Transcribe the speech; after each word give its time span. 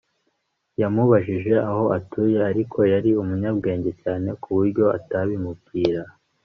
Yamubajije 0.81 1.53
aho 1.69 1.83
atuye 1.97 2.37
ariko 2.51 2.79
yari 2.93 3.09
umunyabwenge 3.21 3.91
cyane 4.01 4.27
ku 4.41 4.49
buryo 4.57 4.83
atabimubwira 4.97 6.01